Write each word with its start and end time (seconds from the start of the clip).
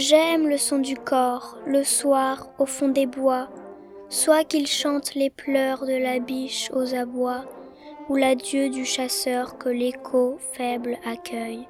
J'aime 0.00 0.48
le 0.48 0.56
son 0.56 0.78
du 0.78 0.96
corps, 0.96 1.58
le 1.66 1.84
soir, 1.84 2.48
au 2.58 2.64
fond 2.64 2.88
des 2.88 3.04
bois, 3.04 3.50
soit 4.08 4.44
qu'il 4.44 4.66
chante 4.66 5.14
les 5.14 5.28
pleurs 5.28 5.84
de 5.84 5.92
la 5.92 6.20
biche 6.20 6.70
aux 6.72 6.94
abois, 6.94 7.44
ou 8.08 8.16
l'adieu 8.16 8.70
du 8.70 8.86
chasseur 8.86 9.58
que 9.58 9.68
l'écho 9.68 10.38
faible 10.54 10.96
accueille, 11.04 11.68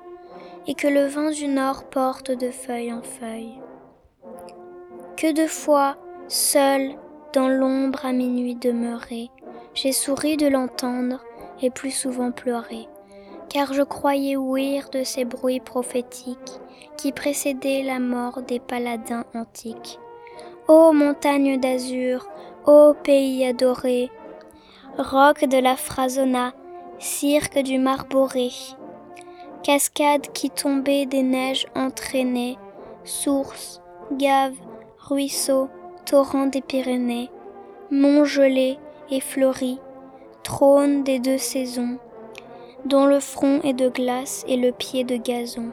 et 0.68 0.74
que 0.74 0.86
le 0.86 1.06
vent 1.06 1.32
du 1.32 1.48
nord 1.48 1.90
porte 1.90 2.30
de 2.30 2.52
feuille 2.52 2.92
en 2.92 3.02
feuille. 3.02 3.58
Que 5.16 5.32
de 5.32 5.48
fois, 5.48 5.96
seul, 6.28 6.92
dans 7.32 7.48
l'ombre 7.48 8.06
à 8.06 8.12
minuit 8.12 8.54
demeuré, 8.54 9.28
j'ai 9.74 9.90
souri 9.90 10.36
de 10.36 10.46
l'entendre 10.46 11.24
et 11.62 11.70
plus 11.70 11.90
souvent 11.90 12.30
pleuré, 12.30 12.86
car 13.50 13.74
je 13.74 13.82
croyais 13.82 14.36
ouïr 14.36 14.88
de 14.90 15.04
ces 15.04 15.26
bruits 15.26 15.60
prophétiques 15.60 16.60
qui 16.96 17.12
précédaient 17.12 17.82
la 17.82 17.98
mort 17.98 18.40
des 18.42 18.60
paladins 18.60 19.24
antiques. 19.34 19.98
Ô 20.68 20.92
montagne 20.92 21.58
d'azur, 21.58 22.26
ô 22.64 22.94
pays 22.94 23.44
adoré, 23.44 24.10
roc 24.96 25.44
de 25.44 25.58
la 25.58 25.76
Frasona, 25.76 26.52
cirque 26.98 27.58
du 27.58 27.78
Marboré, 27.78 28.50
cascade 29.64 30.32
qui 30.32 30.50
tombait 30.50 31.06
des 31.06 31.22
neiges 31.22 31.66
entraînées, 31.74 32.56
source, 33.04 33.82
gave, 34.12 34.54
ruisseau, 34.98 35.68
torrent 36.06 36.46
des 36.46 36.62
Pyrénées, 36.62 37.30
mont 37.90 38.24
gelé 38.24 38.78
et 39.10 39.20
fleuri, 39.20 39.80
trône 40.44 41.02
des 41.02 41.18
deux 41.18 41.38
saisons, 41.38 41.98
dont 42.84 43.06
le 43.06 43.20
front 43.20 43.60
est 43.62 43.72
de 43.72 43.88
glace 43.88 44.44
et 44.48 44.56
le 44.56 44.72
pied 44.72 45.04
de 45.04 45.16
gazon. 45.16 45.70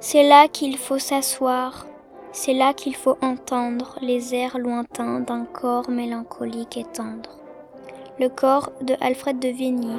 C'est 0.00 0.22
là 0.22 0.48
qu'il 0.48 0.78
faut 0.78 0.98
s'asseoir, 0.98 1.86
c'est 2.32 2.54
là 2.54 2.72
qu'il 2.72 2.94
faut 2.94 3.18
entendre 3.22 3.98
les 4.00 4.34
airs 4.34 4.58
lointains 4.58 5.20
d'un 5.20 5.44
corps 5.44 5.90
mélancolique 5.90 6.76
et 6.76 6.84
tendre. 6.84 7.38
Le 8.18 8.28
corps 8.28 8.72
de 8.82 8.94
Alfred 9.00 9.38
de 9.38 9.48
Vigny. 9.48 9.96